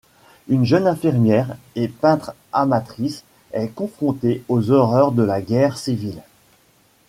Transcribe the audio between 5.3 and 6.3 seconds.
guerre civile.